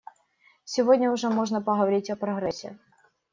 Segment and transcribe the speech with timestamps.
[0.65, 2.79] Сегодня уже можно говорить о прогрессе.